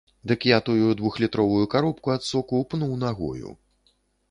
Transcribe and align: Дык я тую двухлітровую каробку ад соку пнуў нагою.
Дык 0.29 0.45
я 0.51 0.57
тую 0.69 0.95
двухлітровую 1.01 1.67
каробку 1.75 2.15
ад 2.15 2.27
соку 2.31 2.65
пнуў 2.73 2.99
нагою. 3.07 3.57